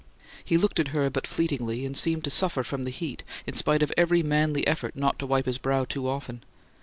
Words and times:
He 0.43 0.57
looked 0.57 0.79
at 0.79 0.87
her 0.87 1.11
but 1.11 1.27
fleetingly, 1.27 1.85
and 1.85 1.95
seemed 1.95 2.23
to 2.23 2.31
suffer 2.31 2.63
from 2.63 2.85
the 2.85 2.89
heat, 2.89 3.21
in 3.45 3.53
spite 3.53 3.83
of 3.83 3.93
every 3.95 4.23
manly 4.23 4.65
effort 4.65 4.95
not 4.95 5.19
to 5.19 5.27
wipe 5.27 5.45
his 5.45 5.59
brow 5.59 5.83
too 5.85 6.07
often. 6.09 6.43